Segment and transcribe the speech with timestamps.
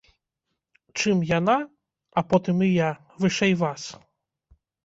[1.01, 1.57] Чым яна,
[2.21, 2.91] а потым і я,
[3.25, 3.81] вышэй вас?